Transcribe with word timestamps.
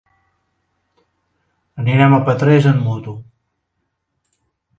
Anirem 1.83 2.15
a 2.17 2.19
Petrés 2.31 2.69
amb 2.71 2.83
moto. 2.87 3.15